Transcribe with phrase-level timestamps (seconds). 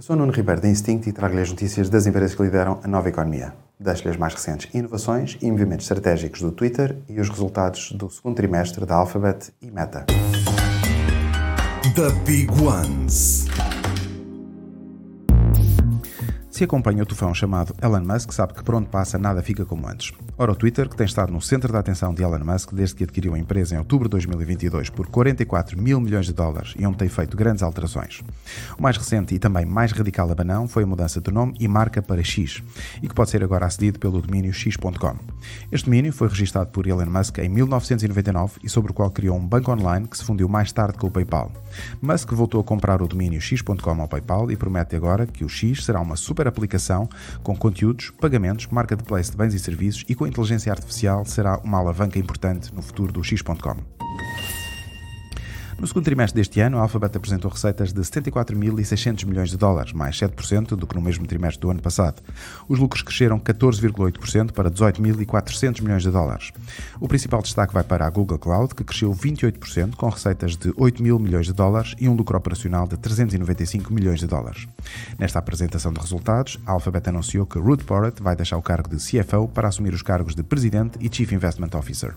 [0.00, 2.88] Eu sou Nuno Ribeiro da Instinct e trago-lhe as notícias das empresas que lideram a
[2.88, 3.52] nova economia.
[3.78, 8.34] Deixo-lhe as mais recentes inovações e movimentos estratégicos do Twitter e os resultados do segundo
[8.34, 10.06] trimestre da Alphabet e Meta.
[11.94, 13.49] The Big Ones.
[16.60, 19.88] Se acompanha o tufão chamado Elon Musk, sabe que por onde passa nada fica como
[19.88, 20.12] antes.
[20.36, 23.04] Ora, o Twitter, que tem estado no centro da atenção de Elon Musk desde que
[23.04, 26.98] adquiriu a empresa em outubro de 2022 por 44 mil milhões de dólares e onde
[26.98, 28.22] tem feito grandes alterações.
[28.78, 32.02] O mais recente e também mais radical abanão foi a mudança de nome e marca
[32.02, 32.62] para X,
[33.02, 35.16] e que pode ser agora acedido pelo domínio x.com.
[35.72, 39.46] Este domínio foi registado por Elon Musk em 1999 e sobre o qual criou um
[39.46, 41.50] banco online que se fundiu mais tarde com o PayPal.
[42.02, 45.86] Musk voltou a comprar o domínio x.com ao PayPal e promete agora que o X
[45.86, 47.08] será uma super aplicação
[47.42, 52.18] com conteúdos, pagamentos, marketplace de bens e serviços e com inteligência artificial será uma alavanca
[52.18, 53.76] importante no futuro do X.com.
[55.80, 60.14] No segundo trimestre deste ano, a Alphabet apresentou receitas de 74.600 milhões de dólares, mais
[60.14, 62.22] 7% do que no mesmo trimestre do ano passado.
[62.68, 66.52] Os lucros cresceram 14,8% para 18.400 milhões de dólares.
[67.00, 71.02] O principal destaque vai para a Google Cloud, que cresceu 28%, com receitas de 8
[71.02, 74.68] mil milhões de dólares e um lucro operacional de 395 milhões de dólares.
[75.18, 78.96] Nesta apresentação de resultados, a Alphabet anunciou que Ruth Porrett vai deixar o cargo de
[78.96, 82.14] CFO para assumir os cargos de Presidente e Chief Investment Officer.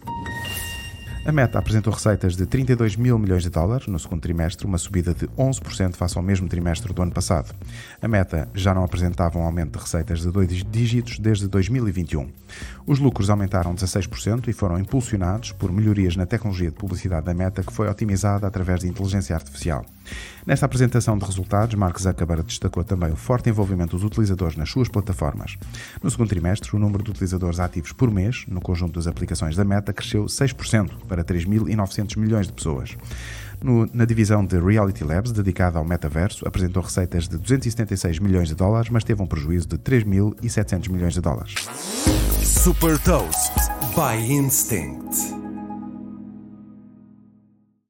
[1.26, 5.14] A Meta apresentou receitas de 32 mil milhões de dólares no segundo trimestre, uma subida
[5.14, 7.56] de 11% face ao mesmo trimestre do ano passado.
[8.02, 12.30] A Meta já não apresentava um aumento de receitas de dois dígitos desde 2021.
[12.86, 17.64] Os lucros aumentaram 16% e foram impulsionados por melhorias na tecnologia de publicidade da Meta,
[17.64, 19.86] que foi otimizada através de inteligência artificial.
[20.46, 24.90] Nesta apresentação de resultados, Mark Zuckerberg destacou também o forte envolvimento dos utilizadores nas suas
[24.90, 25.58] plataformas.
[26.02, 29.64] No segundo trimestre, o número de utilizadores ativos por mês, no conjunto das aplicações da
[29.64, 32.98] Meta, cresceu 6% para 3.900 milhões de pessoas.
[33.62, 38.56] No, na divisão de Reality Labs, dedicada ao metaverso, apresentou receitas de 276 milhões de
[38.56, 41.54] dólares, mas teve um prejuízo de 3.700 milhões de dólares.
[42.44, 43.54] Super Toast
[43.96, 45.43] by Instinct.